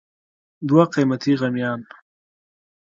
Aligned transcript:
دوه 0.67 0.83
قیمتي 0.93 1.33
غمیان 1.41 1.81